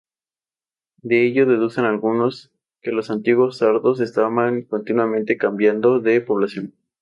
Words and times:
De 1.03 1.27
ello 1.27 1.45
deducen 1.45 1.85
algunos 1.85 2.49
que 2.81 2.91
los 2.91 3.11
antiguos 3.11 3.59
sardos 3.59 3.99
estaban 4.01 4.63
continuamente 4.63 5.37
cambiando 5.37 5.99
de 5.99 6.21
población. 6.21 6.73